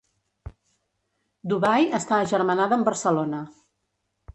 [1.53, 3.49] Dubai està agermanada amb Barcelona.